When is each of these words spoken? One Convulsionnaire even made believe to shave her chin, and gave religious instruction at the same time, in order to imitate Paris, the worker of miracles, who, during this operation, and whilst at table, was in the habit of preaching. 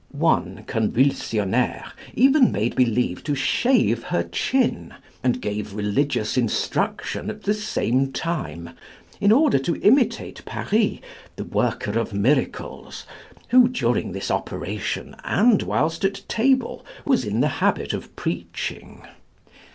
One 0.13 0.63
Convulsionnaire 0.65 1.91
even 2.15 2.51
made 2.51 2.75
believe 2.75 3.23
to 3.23 3.35
shave 3.35 4.05
her 4.05 4.23
chin, 4.23 4.95
and 5.23 5.39
gave 5.39 5.75
religious 5.75 6.37
instruction 6.37 7.29
at 7.29 7.43
the 7.43 7.53
same 7.53 8.11
time, 8.11 8.71
in 9.19 9.31
order 9.31 9.59
to 9.59 9.79
imitate 9.83 10.43
Paris, 10.43 10.97
the 11.35 11.43
worker 11.45 11.99
of 11.99 12.15
miracles, 12.15 13.03
who, 13.49 13.67
during 13.67 14.11
this 14.11 14.31
operation, 14.31 15.15
and 15.23 15.61
whilst 15.61 16.03
at 16.03 16.27
table, 16.27 16.83
was 17.05 17.23
in 17.23 17.41
the 17.41 17.47
habit 17.61 17.93
of 17.93 18.15
preaching. 18.15 19.03